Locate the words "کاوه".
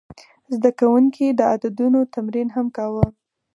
2.77-3.05